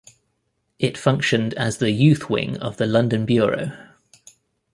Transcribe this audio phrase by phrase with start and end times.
[0.79, 3.77] It functioned as the youth wing of the London Bureau.